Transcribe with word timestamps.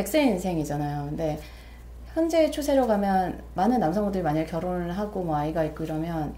100세 0.00 0.26
인생이잖아요. 0.26 1.06
근데 1.08 1.38
현재 2.14 2.50
추세로 2.50 2.86
가면 2.86 3.42
많은 3.54 3.78
남성분들이 3.78 4.22
만약에 4.22 4.46
결혼을 4.46 4.96
하고 4.96 5.22
뭐 5.22 5.36
아이가 5.36 5.64
있고 5.64 5.84
이러면 5.84 6.34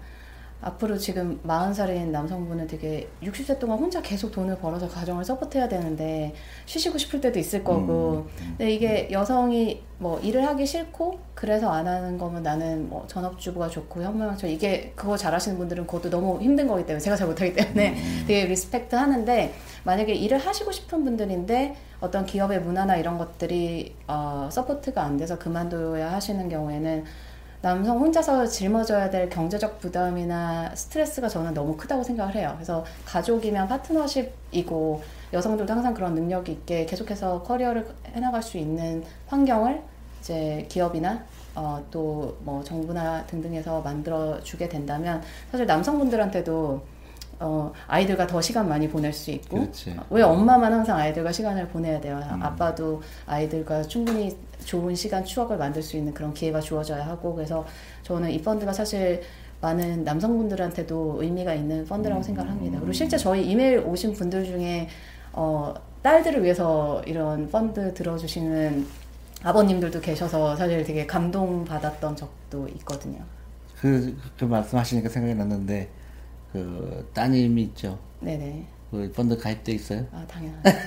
앞으로 0.63 0.97
지금 0.97 1.39
40살인 1.45 2.07
남성분은 2.07 2.67
되게 2.67 3.09
60세 3.21 3.59
동안 3.59 3.77
혼자 3.77 4.01
계속 4.01 4.31
돈을 4.31 4.57
벌어서 4.57 4.87
가정을 4.87 5.25
support해야 5.25 5.67
되는데 5.67 6.33
쉬시고 6.65 6.97
싶을 6.97 7.19
때도 7.19 7.37
있을 7.37 7.63
거고 7.63 8.25
음. 8.39 8.55
근데 8.57 8.71
이게 8.71 9.09
여성이 9.11 9.83
뭐 9.97 10.19
일을 10.19 10.45
하기 10.47 10.65
싫고 10.65 11.19
그래서 11.35 11.69
안 11.69 11.87
하는 11.87 12.17
거면 12.17 12.43
나는 12.43 12.89
뭐 12.89 13.05
전업주부가 13.07 13.67
좋고 13.69 14.01
현모양처 14.03 14.47
이게 14.47 14.93
그거 14.95 15.17
잘하시는 15.17 15.57
분들은 15.57 15.85
그것도 15.85 16.09
너무 16.09 16.41
힘든 16.41 16.67
거기 16.67 16.85
때문에 16.85 16.99
제가 16.99 17.15
잘 17.15 17.27
못하기 17.27 17.53
때문에 17.53 17.89
음. 17.91 18.23
되게 18.27 18.45
respect 18.45 18.95
하는데 18.95 19.53
만약에 19.83 20.13
일을 20.13 20.37
하시고 20.37 20.71
싶은 20.71 21.03
분들인데 21.03 21.75
어떤 21.99 22.25
기업의 22.25 22.61
문화나 22.61 22.95
이런 22.95 23.17
것들이 23.17 23.95
어, 24.07 24.49
support가 24.51 25.01
안 25.03 25.17
돼서 25.17 25.37
그만둬야 25.37 26.11
하시는 26.13 26.47
경우에는 26.47 27.03
남성 27.63 27.97
혼자서 27.97 28.45
짊어져야 28.45 29.09
될 29.09 29.29
경제적 29.29 29.79
부담이나 29.79 30.75
스트레스가 30.75 31.29
저는 31.29 31.53
너무 31.53 31.77
크다고 31.77 32.03
생각을 32.03 32.35
해요. 32.35 32.51
그래서 32.55 32.83
가족이면 33.05 33.69
파트너십이고 33.69 35.01
여성들도 35.31 35.71
항상 35.71 35.93
그런 35.93 36.13
능력이 36.13 36.51
있게 36.51 36.85
계속해서 36.85 37.41
커리어를 37.43 37.87
해나갈 38.13 38.43
수 38.43 38.57
있는 38.57 39.01
환경을 39.27 39.81
이제 40.19 40.65
기업이나 40.69 41.23
어, 41.55 41.81
또 41.89 42.35
뭐 42.43 42.61
정부나 42.63 43.25
등등에서 43.27 43.79
만들어 43.81 44.41
주게 44.41 44.67
된다면 44.67 45.21
사실 45.49 45.65
남성분들한테도 45.65 46.81
어, 47.43 47.73
아이들과 47.87 48.25
더 48.25 48.39
시간 48.39 48.69
많이 48.69 48.87
보낼 48.87 49.11
수 49.11 49.29
있고 49.31 49.59
그렇지. 49.59 49.95
왜 50.09 50.21
엄마만 50.21 50.71
항상 50.71 50.97
아이들과 50.97 51.31
시간을 51.31 51.67
보내야 51.67 51.99
돼요? 51.99 52.21
음. 52.31 52.41
아빠도 52.41 53.01
아이들과 53.25 53.83
충분히 53.83 54.35
좋은 54.63 54.95
시간, 54.95 55.25
추억을 55.25 55.57
만들 55.57 55.83
수 55.83 55.97
있는 55.97 56.13
그런 56.13 56.33
기회가 56.33 56.61
주어져야 56.61 57.05
하고 57.05 57.35
그래서 57.35 57.65
저는 58.03 58.31
이 58.31 58.41
펀드가 58.41 58.71
사실 58.71 59.21
많은 59.59 60.05
남성분들한테도 60.05 61.17
의미가 61.21 61.53
있는 61.53 61.85
펀드라고 61.85 62.21
음. 62.21 62.23
생각을 62.23 62.49
합니다. 62.49 62.77
그리고 62.79 62.93
실제 62.93 63.17
저희 63.17 63.45
이메일 63.45 63.79
오신 63.79 64.13
분들 64.13 64.45
중에 64.45 64.87
어, 65.33 65.73
딸들을 66.01 66.43
위해서 66.43 67.01
이런 67.05 67.49
펀드 67.49 67.93
들어주시는 67.93 68.87
아버님들도 69.43 69.99
계셔서 69.99 70.55
사실 70.55 70.83
되게 70.85 71.05
감동받았던 71.05 72.15
적도 72.15 72.69
있거든요. 72.75 73.19
그, 73.81 74.17
그 74.39 74.45
말씀하시니까 74.45 75.09
생각이 75.09 75.35
났는데 75.35 75.89
그 76.53 77.09
따님이 77.13 77.63
있죠. 77.63 77.97
네네. 78.19 78.65
그 78.91 79.11
펀드 79.13 79.35
가입돼 79.35 79.71
있어요? 79.71 80.05
아, 80.11 80.23
당연하죠. 80.27 80.77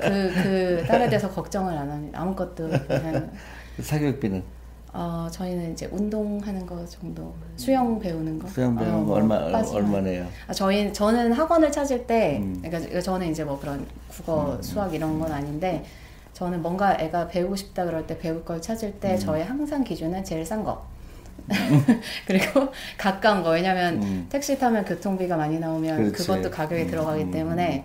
그, 0.00 0.42
그 0.42 0.84
딸에 0.86 1.08
대해서 1.08 1.28
걱정을 1.28 1.76
안 1.76 1.90
합니다. 1.90 2.20
아무것도 2.22 2.70
그냥 2.86 3.32
그 3.76 3.82
사교육비는 3.82 4.60
어, 4.92 5.28
저희는 5.30 5.72
이제 5.72 5.88
운동하는 5.90 6.66
거 6.66 6.84
정도, 6.84 7.32
수영 7.56 7.98
배우는 7.98 8.38
거. 8.38 8.48
수영 8.48 8.74
배우는 8.76 8.94
어, 8.94 9.04
거뭐 9.04 9.16
얼마 9.16 9.50
빠지면. 9.50 9.84
얼마네요? 9.84 10.26
아, 10.48 10.52
저희 10.52 10.92
저는 10.92 11.32
학원을 11.32 11.70
찾을 11.70 12.06
때, 12.06 12.38
음. 12.38 12.60
그러니까 12.60 13.00
저는 13.00 13.28
이제 13.30 13.44
뭐 13.44 13.58
그런 13.58 13.86
국어, 14.08 14.60
수학 14.60 14.92
이런 14.92 15.20
건 15.20 15.30
아닌데, 15.30 15.84
저는 16.32 16.60
뭔가 16.62 16.96
애가 16.98 17.28
배우고 17.28 17.54
싶다 17.54 17.84
그럴 17.84 18.04
때 18.06 18.18
배울 18.18 18.44
걸 18.44 18.60
찾을 18.60 18.88
음. 18.88 18.98
때 19.00 19.16
저의 19.16 19.44
항상 19.44 19.84
기준은 19.84 20.24
제일 20.24 20.44
싼 20.44 20.64
거. 20.64 20.84
그리고 22.26 22.68
가까운 22.98 23.42
거. 23.42 23.50
왜냐면 23.50 24.02
음. 24.02 24.26
택시 24.30 24.58
타면 24.58 24.84
교통비가 24.84 25.36
많이 25.36 25.58
나오면 25.58 25.96
그렇지. 25.96 26.12
그것도 26.12 26.50
가격이 26.50 26.82
음, 26.82 26.86
들어가기 26.90 27.22
음, 27.24 27.30
때문에 27.30 27.84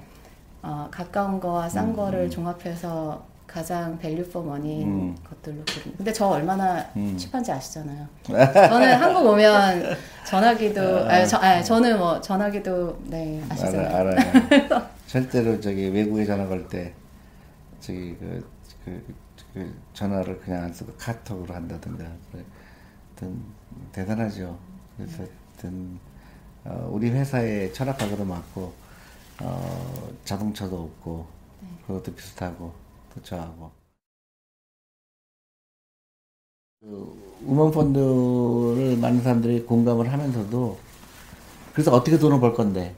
어, 0.61 0.87
가까운 0.91 1.39
거와 1.39 1.69
싼 1.69 1.89
음, 1.89 1.95
거를 1.95 2.21
음. 2.21 2.29
종합해서 2.29 3.23
가장 3.47 3.97
value 3.99 4.27
for 4.29 4.41
money인 4.43 4.87
음. 4.87 5.17
것들로 5.29 5.63
고릅니다. 5.63 5.97
근데 5.97 6.11
저 6.11 6.27
얼마나 6.27 6.85
음. 6.97 7.15
cheap한지 7.17 7.51
아시잖아요. 7.51 8.07
저는 8.27 8.95
한국 8.95 9.25
오면 9.27 9.95
전화기도 10.25 11.05
아. 11.05 11.09
아니, 11.13 11.27
저, 11.27 11.37
아니, 11.37 11.63
저는 11.63 11.97
뭐 11.97 12.19
전화기도 12.19 12.99
네 13.05 13.41
아시잖아요. 13.49 13.87
알아, 13.95 14.11
알아요. 14.11 14.87
절대로 15.07 15.61
저기 15.61 15.87
외국에 15.89 16.25
전화 16.25 16.45
걸 16.47 16.67
때 16.67 16.93
저기 17.79 18.15
그, 18.19 18.43
그, 18.83 19.15
그 19.53 19.73
전화를 19.93 20.39
그냥 20.39 20.63
안 20.63 20.73
쓰고 20.73 20.91
카톡으로 20.97 21.53
한다든가 21.53 22.03
그래. 22.31 22.43
하여튼 23.15 23.41
대단하죠. 23.93 24.57
그래서 24.97 25.23
하여튼 25.53 25.99
어, 26.65 26.89
우리 26.91 27.09
회사의 27.09 27.73
철학과도 27.73 28.25
맞고 28.25 28.73
어, 29.41 30.09
자동차도 30.25 30.83
없고 30.83 31.27
그것도 31.87 32.13
비슷하고 32.15 32.73
또 33.13 33.21
저하고 33.23 33.71
그 36.81 37.39
우먼 37.45 37.71
펀드를 37.71 38.97
많은 38.97 39.21
사람들이 39.21 39.63
공감을 39.65 40.11
하면서도 40.11 40.77
그래서 41.73 41.91
어떻게 41.93 42.17
돈을 42.17 42.39
벌 42.39 42.53
건데 42.53 42.95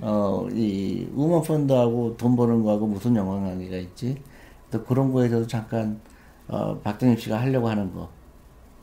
어, 0.00 0.48
이 0.52 1.08
우먼 1.14 1.42
펀드하고 1.42 2.16
돈 2.16 2.36
버는 2.36 2.62
거하고 2.64 2.86
무슨 2.86 3.16
연관관계가 3.16 3.76
있지? 3.78 4.22
또 4.70 4.84
그런 4.84 5.12
거에 5.12 5.28
대해서 5.28 5.46
잠깐 5.48 6.00
어, 6.48 6.78
박정임 6.80 7.16
씨가 7.18 7.40
하려고 7.40 7.68
하는 7.68 7.94
거. 7.94 8.10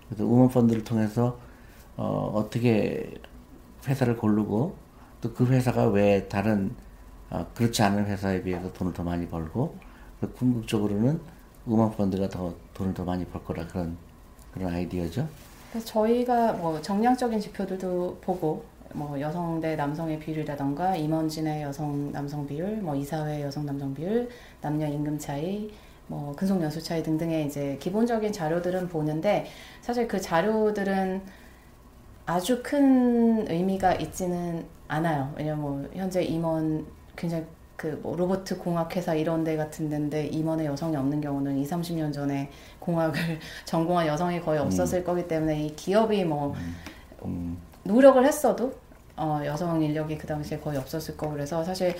그래서 0.09 0.25
우먼 0.25 0.49
펀드를 0.49 0.83
통해서 0.83 1.37
어, 1.97 2.31
어떻게 2.35 3.13
회사를 3.87 4.17
고르고 4.17 4.75
또 5.21 5.33
그 5.33 5.45
회사가 5.45 5.87
왜 5.87 6.27
다른 6.27 6.73
어, 7.29 7.45
그렇지 7.53 7.81
않은 7.83 8.05
회사에 8.05 8.41
비해서 8.41 8.71
돈을 8.73 8.93
더 8.93 9.03
많이 9.03 9.27
벌고 9.27 9.75
그 10.19 10.33
궁극적으로는 10.33 11.19
우먼 11.65 11.91
펀드가 11.91 12.29
더 12.29 12.53
돈을 12.73 12.93
더 12.93 13.03
많이 13.03 13.25
벌 13.25 13.43
거라 13.43 13.67
그런 13.67 13.97
그런 14.53 14.73
아이디어죠. 14.73 15.27
저희가 15.85 16.53
뭐 16.53 16.81
정량적인 16.81 17.39
지표들도 17.39 18.17
보고 18.21 18.65
뭐 18.93 19.19
여성 19.19 19.61
대 19.61 19.75
남성의 19.75 20.17
비율이라던가 20.19 20.95
임원진의 20.95 21.61
여성 21.61 22.11
남성 22.11 22.47
비율, 22.47 22.77
뭐 22.77 22.95
이사회 22.95 23.43
여성 23.43 23.65
남성 23.67 23.93
비율, 23.93 24.27
남녀 24.61 24.87
임금 24.87 25.19
차이, 25.19 25.69
뭐 26.09 26.33
근속 26.35 26.61
연수 26.61 26.81
차이 26.81 27.03
등등의 27.03 27.45
이제 27.45 27.77
기본적인 27.79 28.33
자료들은 28.33 28.89
보는데 28.89 29.45
사실 29.81 30.07
그 30.07 30.19
자료들은 30.19 31.21
아주 32.25 32.61
큰 32.63 33.49
의미가 33.49 33.93
있지는 33.95 34.65
않아요. 34.87 35.31
왜냐면 35.37 35.61
뭐 35.61 35.89
현재 35.93 36.23
임원 36.23 36.85
굉장히 37.15 37.45
그뭐 37.75 38.15
로버트 38.17 38.57
공학 38.57 38.93
회사 38.95 39.13
이런 39.13 39.43
데 39.43 39.55
같은 39.55 39.89
데인데 39.89 40.25
임원의 40.27 40.65
여성이 40.65 40.97
없는 40.97 41.21
경우는 41.21 41.57
2, 41.57 41.65
30년 41.65 42.11
전에 42.11 42.49
공학을 42.79 43.39
전공한 43.65 44.05
여성이 44.07 44.41
거의 44.41 44.59
없었을 44.59 45.03
거기 45.03 45.27
때문에 45.27 45.63
이 45.63 45.75
기업이 45.75 46.25
뭐 46.25 46.53
음, 47.23 47.57
노력을 47.83 48.23
했어도 48.25 48.73
어, 49.15 49.41
여성 49.45 49.81
인력이 49.81 50.17
그 50.17 50.27
당시에 50.27 50.59
거의 50.59 50.77
없었을 50.77 51.15
거고 51.15 51.33
그래서 51.33 51.63
사실 51.63 51.95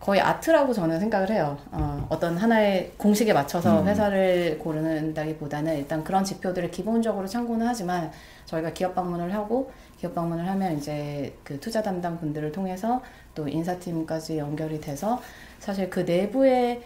거의 0.00 0.20
art라고 0.20 0.72
저는 0.72 1.00
생각을 1.00 1.30
해요. 1.30 1.58
어, 1.72 2.06
어떤 2.08 2.36
하나의 2.36 2.92
공식에 2.96 3.32
맞춰서 3.32 3.82
음. 3.82 3.88
회사를 3.88 4.58
고르는다기보다는 4.58 5.76
일단 5.76 6.04
그런 6.04 6.24
지표들을 6.24 6.70
기본적으로 6.70 7.26
참고는 7.26 7.66
하지만 7.66 8.10
저희가 8.44 8.72
기업 8.72 8.94
방문을 8.94 9.34
하고 9.34 9.70
기업 9.98 10.14
방문을 10.14 10.46
하면 10.48 10.78
이제 10.78 11.34
그 11.42 11.58
투자 11.58 11.82
담당 11.82 12.18
분들을 12.18 12.52
통해서 12.52 13.02
또 13.34 13.48
인사팀까지 13.48 14.38
연결이 14.38 14.80
돼서 14.80 15.20
사실 15.58 15.90
그 15.90 16.00
내부의 16.00 16.82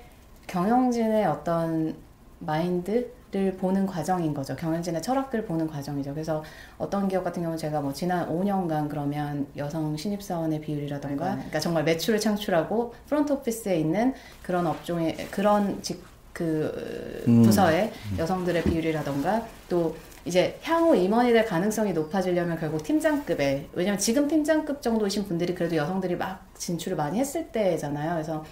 경영진의 0.46 1.26
어떤 1.26 1.94
마인드 2.38 3.10
를 3.32 3.56
보는 3.56 3.86
과정인 3.86 4.34
거죠. 4.34 4.54
경영진의 4.56 5.00
철학들을 5.00 5.46
보는 5.46 5.66
과정이죠. 5.66 6.12
그래서 6.12 6.44
어떤 6.76 7.08
기업 7.08 7.24
같은 7.24 7.40
경우는 7.40 7.56
제가 7.56 7.80
뭐 7.80 7.90
지난 7.90 8.28
5년간 8.28 8.90
그러면 8.90 9.46
여성 9.56 9.96
신입사원의 9.96 10.60
비율이라던가, 10.60 11.36
그러니까 11.36 11.58
정말 11.58 11.82
매출을 11.84 12.20
창출하고 12.20 12.92
front 13.06 13.32
office에 13.32 13.78
있는 13.78 14.12
그런 14.42 14.66
업종의 14.66 15.16
그런 15.30 15.80
직, 15.80 16.04
그 16.34 17.24
음. 17.26 17.42
부서의 17.42 17.90
여성들의 18.18 18.64
비율이라던가 18.64 19.46
또 19.70 19.96
이제 20.26 20.58
향후 20.62 20.94
임원이 20.94 21.32
될 21.32 21.46
가능성이 21.46 21.94
높아지려면 21.94 22.58
결국 22.58 22.82
팀장급에 22.82 23.68
왜냐면 23.72 23.98
지금 23.98 24.28
팀장급 24.28 24.82
정도이신 24.82 25.24
분들이 25.24 25.54
그래도 25.54 25.76
여성들이 25.76 26.16
막 26.16 26.46
진출을 26.54 26.98
많이 26.98 27.18
했을 27.18 27.48
때잖아요. 27.48 28.12
그래서 28.12 28.44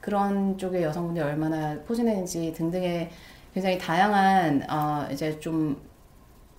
그런 0.00 0.56
쪽의 0.56 0.84
여성분들이 0.84 1.24
얼마나 1.24 1.76
포진했는지 1.80 2.52
등등의 2.56 3.10
굉장히 3.58 3.76
다양한 3.76 4.62
어 4.70 5.08
이제 5.10 5.40
좀 5.40 5.82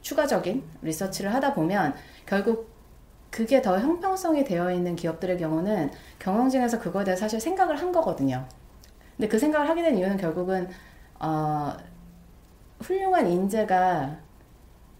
추가적인 0.02 0.62
리서치를 0.82 1.34
하다 1.34 1.54
보면 1.54 1.96
결국 2.26 2.70
그게 3.32 3.62
더 3.62 3.80
형평성이 3.80 4.44
되어 4.44 4.70
있는 4.70 4.98
기업들의 4.98 5.38
경우는 5.38 5.92
경영진에서 6.20 6.80
그거에 6.80 7.06
대해 7.06 7.16
사실 7.16 7.40
생각을 7.40 7.80
한 7.80 7.94
거거든요. 7.94 8.46
근데 9.16 9.30
그 9.30 9.40
생각을 9.40 9.70
하게 9.70 9.84
된 9.84 9.98
이유는 9.98 10.18
결국은 10.18 10.68
어 11.22 11.72
훌륭한 12.82 13.28
인재가 13.28 14.18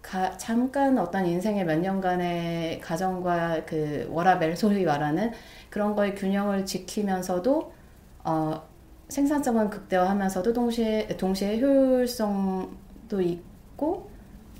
가, 0.00 0.34
잠깐 0.38 0.96
어떤 0.96 1.26
인생의 1.26 1.66
몇 1.66 1.78
년간의 1.80 2.80
가정과 2.80 3.66
그 3.66 4.08
워라벨 4.10 4.56
소위 4.56 4.86
말하는 4.86 5.32
그런 5.68 5.94
거의 5.94 6.14
균형을 6.14 6.64
지키면서도 6.64 7.72
어 8.24 8.69
생산성은 9.10 9.70
극대화하면서도 9.70 10.52
동시에 10.52 11.08
동시에 11.18 11.60
효율성도 11.60 13.20
있고 13.20 14.08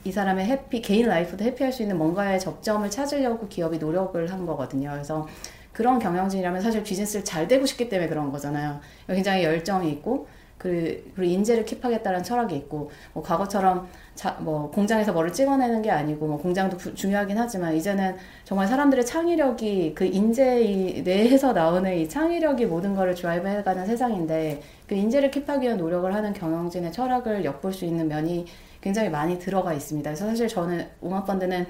이 0.04 0.10
사람의 0.12 0.46
해피 0.46 0.82
개인 0.82 1.06
라이프도 1.06 1.44
해피할 1.44 1.72
수 1.72 1.82
있는 1.82 1.96
뭔가의 1.96 2.40
접점을 2.40 2.88
찾으려고 2.90 3.48
기업이 3.48 3.78
노력을 3.78 4.30
한 4.30 4.46
거거든요. 4.46 4.90
그래서 4.90 5.28
그런 5.72 5.98
경영진이라면 5.98 6.60
사실 6.60 6.82
비즈니스를 6.82 7.24
잘 7.24 7.46
되고 7.46 7.64
싶기 7.64 7.88
때문에 7.88 8.08
그런 8.08 8.32
거잖아요. 8.32 8.80
굉장히 9.06 9.44
열정이 9.44 9.90
있고 9.92 10.26
그, 10.60 11.10
그리고 11.16 11.32
인재를 11.32 11.64
킵하겠다는 11.64 12.22
철학이 12.22 12.54
있고 12.54 12.90
뭐 13.14 13.22
과거처럼 13.22 13.88
자, 14.14 14.36
뭐 14.40 14.70
공장에서 14.70 15.10
뭐를 15.10 15.32
찍어내는 15.32 15.80
게 15.80 15.90
아니고 15.90 16.26
뭐 16.26 16.36
공장도 16.36 16.76
부, 16.76 16.94
중요하긴 16.94 17.38
하지만 17.38 17.74
이제는 17.74 18.16
정말 18.44 18.68
사람들의 18.68 19.06
창의력이 19.06 19.94
그 19.94 20.04
인재 20.04 21.02
내에서 21.02 21.54
나오는 21.54 21.96
이 21.96 22.06
창의력이 22.06 22.66
모든 22.66 22.94
거를 22.94 23.14
드라이브해가는 23.14 23.86
세상인데 23.86 24.60
그 24.86 24.94
인재를 24.94 25.30
킵하기 25.30 25.62
위한 25.62 25.78
노력을 25.78 26.14
하는 26.14 26.34
경영진의 26.34 26.92
철학을 26.92 27.42
엿볼 27.46 27.72
수 27.72 27.86
있는 27.86 28.06
면이 28.08 28.44
굉장히 28.82 29.08
많이 29.08 29.38
들어가 29.38 29.72
있습니다. 29.72 30.10
그래서 30.10 30.26
사실 30.26 30.46
저는 30.46 30.86
우마펀드는 31.00 31.66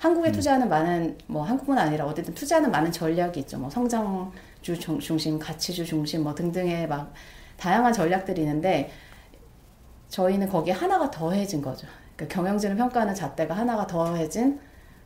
한국에 0.00 0.28
음. 0.28 0.32
투자하는 0.32 0.68
많은 0.68 1.16
뭐 1.28 1.44
한국뿐 1.44 1.78
아니라 1.78 2.04
어디든 2.04 2.34
투자하는 2.34 2.70
많은 2.70 2.92
전략이 2.92 3.40
있죠. 3.40 3.56
뭐 3.56 3.70
성장주 3.70 4.78
중심, 5.00 5.38
가치주 5.38 5.86
중심 5.86 6.24
뭐 6.24 6.34
등등의 6.34 6.88
막 6.88 7.10
다양한 7.56 7.92
전략들이 7.92 8.42
있는데 8.42 8.90
저희는 10.08 10.48
거기에 10.48 10.72
하나가 10.72 11.10
더해진 11.10 11.60
거죠. 11.60 11.86
그러니까 12.16 12.34
경영진을 12.34 12.76
평가하는 12.76 13.14
잣대가 13.14 13.54
하나가 13.54 13.86
더해진 13.86 14.60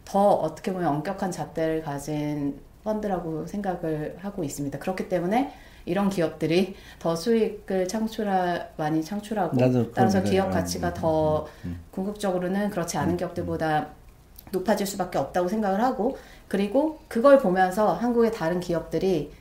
더 0.04 0.30
어떻게 0.30 0.72
보면 0.72 0.88
엄격한 0.88 1.30
잣대를 1.30 1.82
가진 1.82 2.60
펀드라고 2.84 3.46
생각을 3.46 4.16
하고 4.20 4.44
있습니다. 4.44 4.78
그렇기 4.78 5.08
때문에 5.08 5.52
이런 5.84 6.10
기업들이 6.10 6.74
더 6.98 7.16
수익을 7.16 7.88
창출하 7.88 8.68
많이 8.76 9.02
창출하고 9.02 9.56
따라서 9.94 10.22
기업 10.22 10.50
가치가 10.50 10.92
더 10.92 11.40
음, 11.40 11.46
음, 11.46 11.50
음. 11.64 11.80
궁극적으로는 11.90 12.70
그렇지 12.70 12.98
않은 12.98 13.16
기업들보다 13.16 13.88
높아질 14.50 14.86
수밖에 14.86 15.18
없다고 15.18 15.48
생각을 15.48 15.82
하고 15.82 16.16
그리고 16.46 16.98
그걸 17.08 17.38
보면서 17.38 17.94
한국의 17.94 18.32
다른 18.32 18.60
기업들이 18.60 19.32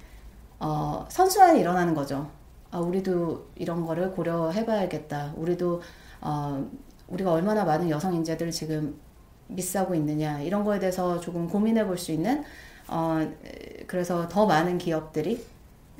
어, 0.59 1.06
선순환이 1.09 1.59
일어나는 1.59 1.94
거죠. 1.94 2.30
아, 2.78 2.80
우리도 2.80 3.48
이런 3.56 3.86
거를 3.86 4.12
고려해봐야겠다. 4.12 5.34
우리도 5.36 5.82
어, 6.22 6.70
우리가 7.08 7.32
얼마나 7.34 7.64
많은 7.66 7.90
여성 7.90 8.14
인재들을 8.14 8.52
지금 8.52 9.00
미스하고 9.48 9.96
있느냐 9.96 10.42
이런 10.42 10.64
거에 10.64 10.78
대해서 10.80 11.20
조금 11.20 11.48
고민해 11.48 11.86
볼 11.88 11.98
수 11.98 12.12
있는 12.12 12.44
어, 12.88 13.28
그래서 13.88 14.28
더 14.28 14.46
많은 14.46 14.78
기업들이 14.78 15.44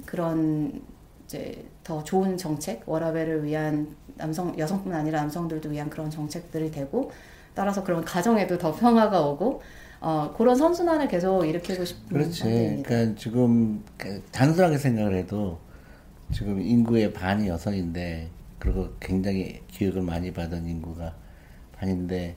그런 0.06 0.82
이제 1.26 1.66
더 1.84 2.04
좋은 2.04 2.38
정책 2.38 2.84
워라벨을 2.86 3.44
위한 3.44 3.96
남성 4.16 4.58
여성뿐 4.58 4.94
아니라 4.94 5.22
남성들도 5.22 5.70
위한 5.70 5.90
그런 5.90 6.10
정책들이 6.10 6.72
되고 6.72 7.12
따라서 7.56 7.84
그런 7.84 8.04
가정에도 8.06 8.58
더 8.58 8.72
평화가 8.74 9.22
오고 9.26 9.62
어, 10.00 10.34
그런 10.38 10.56
선순환을 10.56 11.08
계속 11.08 11.44
일으키고 11.44 11.84
싶은 11.84 12.08
그렇지. 12.10 12.44
그러니까 12.44 13.16
지금 13.20 13.84
그 13.98 14.22
단순하게 14.32 14.78
생각을 14.78 15.16
해도 15.16 15.58
지금 16.32 16.62
인구의 16.62 17.14
반이 17.14 17.48
여성인데 17.48 18.30
그리고 18.60 18.90
굉장히 19.00 19.62
교육을 19.74 20.02
많이 20.02 20.32
받은 20.32 20.68
인구가 20.68 21.16
반인데 21.74 22.36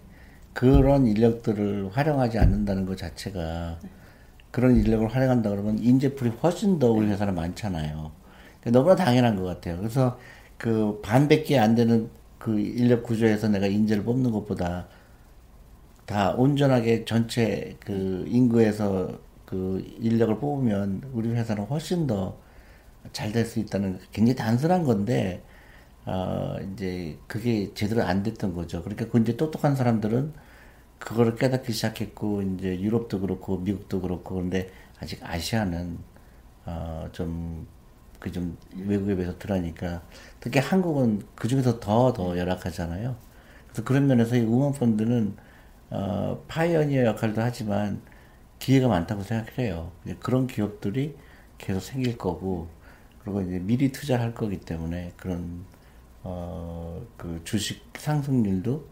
그런 0.53 1.07
인력들을 1.07 1.91
활용하지 1.93 2.39
않는다는 2.39 2.87
것 2.87 2.97
자체가 2.97 3.79
그런 4.51 4.77
인력을 4.77 5.07
활용한다 5.09 5.51
그러면 5.51 5.79
인재풀이 5.79 6.31
훨씬 6.43 6.79
더 6.79 6.91
우리 6.91 7.07
회사는 7.09 7.35
많잖아요. 7.35 8.11
그러니까 8.61 8.71
너무나 8.71 8.97
당연한 8.97 9.37
것 9.37 9.45
같아요. 9.45 9.79
그래서 9.79 10.19
그 10.59 11.01
반밖에 11.03 11.59
안 11.59 11.75
되는 11.75 12.11
그 12.39 12.59
인력 12.59 13.03
구조에서 13.05 13.49
내가 13.49 13.67
인재를 13.67 14.03
뽑는 14.05 14.31
것보다 14.33 14.89
다 16.07 16.33
온전하게 16.33 17.05
전체 17.05 17.77
그 17.81 18.25
인구에서 18.29 19.19
그 19.47 19.85
인력을 20.01 20.39
뽑으면 20.39 21.03
우리 21.13 21.31
회사는 21.31 21.65
훨씬 21.65 22.07
더 22.07 22.37
잘 23.13 23.33
될 23.33 23.45
수 23.47 23.59
있다는 23.61 24.01
굉장히 24.13 24.37
단순한 24.37 24.85
건데 24.85 25.45
어 26.07 26.57
이제 26.75 27.19
그게 27.29 27.73
제대로 27.75 28.03
안 28.05 28.23
됐던 28.23 28.55
거죠. 28.55 28.83
그러니까 28.83 29.09
그 29.11 29.19
이제 29.21 29.37
똑똑한 29.37 29.77
사람들은 29.77 30.35
그거를 30.99 31.37
깨닫기 31.37 31.73
시작했고 31.73 32.43
이제 32.43 32.81
유럽도 32.81 33.21
그렇고 33.21 33.59
미국도 33.59 34.01
그렇고 34.03 34.35
그런데 34.37 34.71
아직 35.01 35.21
아시아는 35.25 35.99
어좀 36.67 37.67
그좀 38.21 38.59
그 38.73 38.87
외국에 38.89 39.17
비해서 39.17 39.39
덜하니까 39.39 40.03
특히 40.41 40.61
한국은 40.61 41.23
그 41.35 41.49
중에서 41.49 41.81
더더 41.81 42.39
열악하잖아요. 42.39 43.17
그래서 43.69 43.85
그런 43.85 44.07
면에서 44.07 44.37
이 44.37 44.41
우먼 44.41 44.73
펀드는 44.75 45.37
어, 45.91 46.45
pioneer 46.49 47.05
역할도 47.07 47.41
하지만 47.43 48.03
기회가 48.59 48.89
많다고 48.89 49.23
생각해요. 49.23 49.93
그런 50.21 50.47
기업들이 50.47 51.17
계속 51.59 51.81
생길 51.81 52.19
거고, 52.19 52.69
그리고 53.23 53.43
이제 53.43 53.59
미리 53.59 53.93
투자할 53.93 54.35
거기 54.35 54.59
때문에 54.61 55.13
그런, 55.17 55.65
어, 56.23 57.05
그 57.17 57.41
주식 57.45 57.83
상승률도 57.97 58.87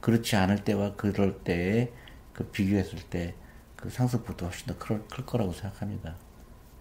그렇지 0.00 0.36
않을 0.36 0.64
때와 0.64 0.96
그럴 0.96 1.38
때에 1.44 1.92
그 2.32 2.44
비교했을 2.46 2.98
때 3.10 3.34
그 3.82 3.90
상승폭도 3.90 4.46
훨씬 4.46 4.68
더 4.68 4.78
클, 4.78 5.02
클 5.08 5.26
거라고 5.26 5.52
생각합니다. 5.52 6.14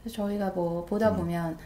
저희가 0.07 0.51
뭐 0.51 0.85
보다 0.85 1.09
음. 1.09 1.17
보면 1.17 1.57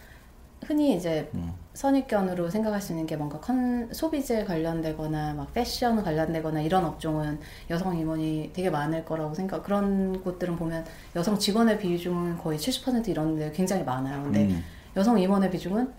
흔히 0.64 0.96
이제 0.96 1.30
음. 1.36 1.52
선입견으로 1.74 2.50
생각할 2.50 2.82
수 2.82 2.94
있는 2.94 3.06
게 3.06 3.18
뭔가 3.18 3.38
컨, 3.42 3.90
소비재 3.92 4.46
관련되거나 4.46 5.34
막 5.34 5.54
패션 5.54 6.02
관련되거나 6.02 6.62
이런 6.62 6.86
업종은 6.86 7.42
여성 7.70 7.98
임원이 7.98 8.52
되게 8.54 8.70
많을 8.70 9.04
거라고 9.04 9.34
생각 9.34 9.62
그런 9.64 10.24
곳들은 10.24 10.56
보면 10.56 10.86
여성 11.18 11.38
직원의 11.38 11.80
비중은 11.80 12.38
거의 12.38 12.58
70% 12.58 13.10
이런 13.10 13.36
데 13.36 13.52
굉장히 13.52 13.84
많아요. 13.84 14.24
근데 14.24 14.46
음. 14.46 14.64
여성 14.96 15.20
임원의 15.20 15.52
비중은 15.52 15.92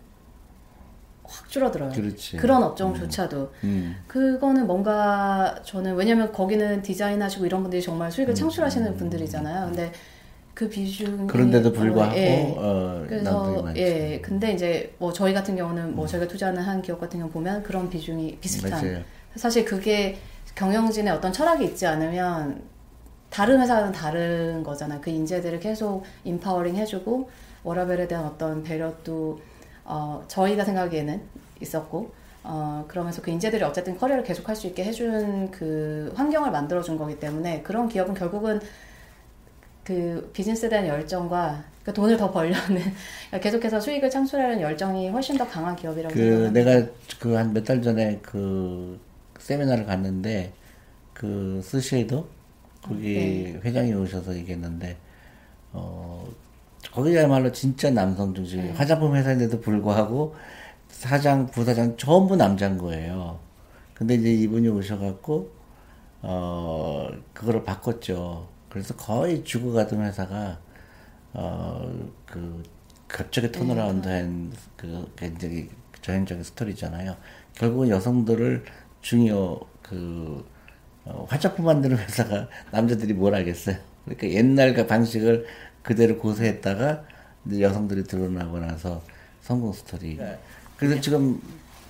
확 1.24 1.48
줄어들어요. 1.50 1.90
그렇지. 1.90 2.36
그런 2.36 2.62
업종조차도. 2.62 3.36
음. 3.36 3.48
음. 3.64 3.96
그거는 4.06 4.66
뭔가 4.66 5.56
저는 5.64 5.94
왜냐면 5.96 6.32
거기는 6.32 6.82
디자인하시고 6.82 7.46
이런 7.46 7.62
분들이 7.62 7.82
정말 7.82 8.10
수익을 8.12 8.32
음. 8.32 8.34
창출하시는 8.34 8.96
분들이잖아요. 8.96 9.66
근데 9.66 9.92
그 10.54 10.68
비중 10.70 11.26
그런데도 11.26 11.70
불구하고 11.72 12.16
예. 12.16 12.54
어, 12.56 13.04
그래서 13.06 13.66
예 13.76 14.20
근데 14.22 14.52
이제 14.52 14.94
뭐 14.98 15.12
저희 15.12 15.34
같은 15.34 15.54
경우는 15.54 15.94
뭐 15.94 16.06
음. 16.06 16.08
저희가 16.08 16.26
투자하는 16.28 16.62
한 16.62 16.80
기업 16.80 16.98
같은 16.98 17.18
경우 17.18 17.30
보면 17.30 17.62
그런 17.62 17.90
비중이 17.90 18.38
비슷한 18.40 18.70
맞아요. 18.70 19.02
사실 19.34 19.66
그게 19.66 20.16
경영진의 20.54 21.12
어떤 21.12 21.30
철학이 21.30 21.62
있지 21.66 21.86
않으면 21.86 22.62
다른 23.28 23.60
회사는 23.60 23.92
다른 23.92 24.62
거잖아요 24.62 25.00
그 25.02 25.10
인재들을 25.10 25.60
계속 25.60 26.04
empowering 26.24 26.76
해주고 26.76 27.28
워라밸에 27.66 28.06
대한 28.08 28.24
어떤 28.24 28.62
배려도 28.62 29.40
어 29.84 30.24
저희가 30.28 30.64
생각에는 30.64 31.20
있었고 31.60 32.12
어, 32.48 32.84
그러면서 32.86 33.20
그 33.22 33.30
인재들이 33.32 33.64
어쨌든 33.64 33.98
커리어를 33.98 34.22
계속할 34.22 34.54
수 34.54 34.68
있게 34.68 34.84
해준 34.84 35.50
그 35.50 36.12
환경을 36.14 36.52
만들어준 36.52 36.96
거기 36.96 37.18
때문에 37.18 37.62
그런 37.62 37.88
기업은 37.88 38.14
결국은 38.14 38.60
그 39.84 40.30
비즈니스에 40.32 40.68
대한 40.68 40.86
열정과 40.86 41.64
그 41.84 41.92
돈을 41.92 42.16
더 42.16 42.30
벌려는 42.32 42.82
계속해서 43.40 43.80
수익을 43.80 44.10
창출하는 44.10 44.60
열정이 44.60 45.08
훨씬 45.10 45.36
더 45.38 45.46
강한 45.46 45.76
기업이라고 45.76 46.12
그 46.14 46.20
생각합니다. 46.20 46.52
내가 46.52 46.86
그 47.20 47.36
한 47.36 47.52
몇 47.52 47.64
달 47.64 47.82
전에 47.82 48.18
그 48.22 48.98
세미나를 49.38 49.86
갔는데 49.86 50.52
그 51.14 51.60
스시에도 51.64 52.28
거기 52.82 53.14
네. 53.14 53.60
회장이 53.64 53.92
오셔서 53.94 54.34
얘기했는데 54.36 54.96
어 55.72 56.26
거기야말로 56.92 57.52
진짜 57.52 57.90
남성 57.90 58.34
중심 58.34 58.62
네. 58.62 58.70
화장품 58.72 59.14
회사인데도 59.16 59.60
불구하고 59.60 60.34
사장 60.88 61.46
부사장 61.46 61.96
전부 61.96 62.36
남자인 62.36 62.78
거예요. 62.78 63.38
근데 63.94 64.14
이제 64.14 64.32
이분이 64.32 64.68
오셔갖고 64.68 65.50
어 66.22 67.08
그거를 67.32 67.64
바꿨죠. 67.64 68.48
그래서 68.68 68.94
거의 68.96 69.44
죽어가던 69.44 70.02
회사가 70.02 70.58
어 71.34 71.90
그 72.26 72.62
갑자기 73.08 73.50
턴어라운드한 73.52 74.50
네. 74.50 74.56
그 74.76 75.12
굉장히 75.16 75.70
전형적인 76.02 76.44
스토리잖아요. 76.44 77.16
결국은 77.54 77.88
여성들을 77.88 78.64
중요 79.00 79.58
그 79.82 80.44
어, 81.04 81.24
화장품 81.28 81.66
만드는 81.66 81.96
회사가 81.98 82.48
남자들이 82.72 83.14
뭘 83.14 83.34
알겠어요. 83.34 83.76
그러니까 84.06 84.30
옛날 84.30 84.72
그 84.72 84.86
방식을 84.86 85.46
그대로 85.82 86.16
고수했다가 86.18 87.04
이제 87.46 87.60
여성들이 87.60 88.04
드러나고 88.04 88.58
나서 88.58 89.02
성공 89.42 89.72
스토리. 89.72 90.16
네. 90.16 90.38
그래서 90.76 91.00
지금 91.00 91.40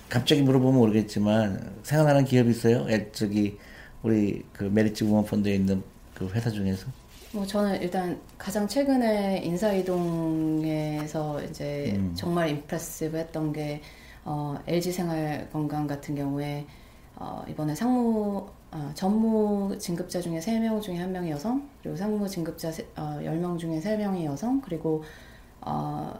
갑자기 0.09 0.41
물어보면 0.41 0.75
모르겠지만 0.75 1.75
생각나는 1.83 2.25
기업이 2.25 2.51
있어요? 2.51 2.85
저기 3.11 3.57
우리 4.03 4.43
그 4.53 4.63
메리츠 4.63 5.03
우먼 5.03 5.25
펀드에 5.25 5.55
있는 5.55 5.83
그 6.13 6.29
회사 6.33 6.49
중에서? 6.49 6.87
뭐 7.33 7.45
저는 7.45 7.81
일단 7.81 8.19
가장 8.37 8.67
최근에 8.67 9.41
인사이동에서 9.43 11.43
이제 11.43 11.93
음. 11.95 12.13
정말 12.15 12.49
임프레시브했던 12.49 13.53
게 13.53 13.81
어, 14.23 14.57
LG 14.65 14.91
생활 14.91 15.49
건강 15.51 15.87
같은 15.87 16.15
경우에 16.15 16.65
어, 17.19 17.43
이번에 17.47 17.73
상무 17.73 18.47
어, 18.71 18.91
전무 18.93 19.75
진급자 19.79 20.21
중에 20.21 20.39
3명 20.39 20.81
중에 20.81 20.97
1명이 20.97 21.29
여성 21.29 21.67
그리고 21.81 21.97
상무 21.97 22.27
진급자 22.27 22.71
세, 22.71 22.87
어, 22.95 23.19
10명 23.21 23.57
중에 23.57 23.79
3명이 23.79 24.23
여성 24.25 24.61
그리고 24.61 25.03
어, 25.61 26.13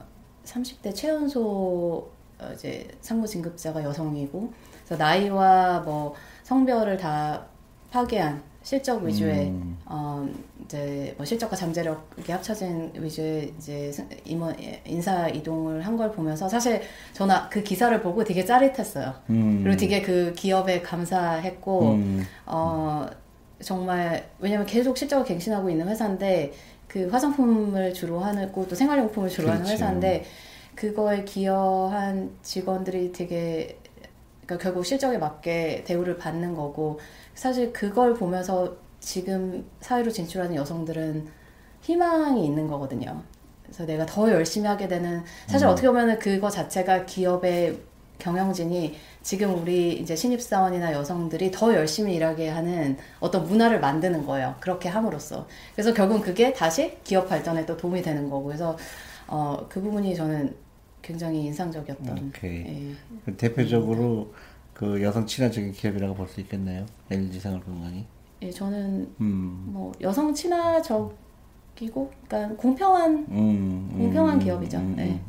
30대 0.43 0.95
최연소 0.95 2.09
어, 2.39 2.51
이제 2.53 2.87
상무 3.01 3.27
진급자가 3.27 3.83
여성이고 3.83 4.51
그래서 4.85 5.03
나이와 5.03 5.81
뭐 5.81 6.15
성별을 6.43 6.97
다 6.97 7.45
파괴한 7.91 8.41
실적 8.67 9.01
위주의 9.01 9.45
음. 9.47 9.77
어 9.86 10.27
이제 10.65 11.13
뭐 11.15 11.25
실적과 11.25 11.55
잠재력이 11.55 12.29
합쳐진 12.29 12.91
위주의 12.95 13.53
이제 13.57 13.89
스- 13.93 14.05
임원 14.25 14.53
인사 14.86 15.29
이동을 15.29 15.86
한 15.86 15.95
걸 15.95 16.12
보면서 16.12 16.50
사실 16.50 16.81
저는 17.13 17.33
그 17.50 17.63
기사를 17.63 17.97
보고 18.01 18.25
되게 18.25 18.43
짜릿했어요. 18.43 19.13
음. 19.29 19.62
그리고 19.63 19.77
되게 19.77 20.01
그 20.01 20.33
기업에 20.36 20.81
감사했고 20.81 21.91
음. 21.93 22.25
어 22.45 23.07
정말 23.62 24.29
왜냐면 24.39 24.65
계속 24.65 24.97
실적을 24.97 25.24
갱신하고 25.24 25.69
있는 25.69 25.88
회사인데 25.88 26.51
그 26.89 27.07
화장품을 27.07 27.93
주로 27.93 28.19
하고 28.19 28.67
또 28.67 28.75
생활용품을 28.75 29.29
주로 29.29 29.47
하는 29.47 29.62
그렇죠. 29.63 29.75
회사인데 29.75 30.25
그거에 30.75 31.24
기여한 31.24 32.31
직원들이 32.43 33.13
되게 33.13 33.77
그러니까 34.45 34.62
결국 34.63 34.86
실적에 34.86 35.17
맞게 35.17 35.83
대우를 35.88 36.17
받는 36.17 36.53
거고 36.53 37.00
사실 37.38 37.72
그걸 37.72 38.15
보면서 38.15 38.75
지금 39.00 39.63
사회로 39.79 40.12
진출하는 40.12 40.56
여성들은 40.56 41.27
희망이 41.82 42.44
있는 42.44 42.67
거거든요. 42.67 43.22
그래서 43.63 43.86
내가 43.86 44.06
더 44.08 44.32
열심히 44.32 44.67
하게 44.67 44.88
되는 44.88 45.24
사실 45.46 45.67
음. 45.67 45.72
어떻게 45.72 45.88
보면은 45.88 46.17
그거 46.17 46.50
자체가 46.50 47.06
기업의 47.06 47.79
경영진이 48.17 48.96
지금 49.22 49.62
우리 49.62 50.00
이제 50.00 50.15
신입사원이나 50.15 50.94
여성들이 50.94 51.51
더 51.51 51.75
열심히 51.75 52.15
일하게 52.15 52.50
하는 52.50 52.98
어떤 53.20 53.46
문화를 53.46 53.79
만드는 53.79 54.25
거예요. 54.25 54.56
그렇게 54.60 54.89
함으로써. 54.89 55.48
그래서 55.75 55.94
결국은 55.94 56.22
그게 56.22 56.53
다시 56.53 56.98
기업 57.03 57.29
발전에 57.29 57.67
또 57.67 57.77
도움이 57.77 58.01
되는 58.01 58.32
거고. 58.32 58.46
그래서 58.46 58.75
어, 59.27 59.67
그 59.70 59.79
부분이 59.79 60.15
저는 60.15 60.56
굉장히 61.03 61.46
인상적이었던. 61.46 62.29
오케이. 62.29 62.65
예. 62.65 62.96
그 63.25 63.38
대표적으로 63.38 64.34
그 64.77 65.01
여성 65.01 65.25
친화적인 65.25 65.72
기업이라고 65.72 66.13
볼 66.13 66.27
수 66.27 66.39
있겠네요. 66.41 66.86
LG 67.10 67.39
생활건강이. 67.39 68.05
예, 68.43 68.51
저는 68.51 69.12
음. 69.19 69.69
뭐 69.74 69.91
여성 70.01 70.31
친화적이고, 70.34 71.15
그러니까 72.27 72.55
공평한 72.55 73.25
음. 73.29 73.89
공평한 73.98 74.36
음. 74.36 74.39
기업이죠. 74.39 74.77
음. 74.77 74.96
네. 74.96 75.19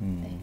음. 0.00 0.20
네. 0.24 0.38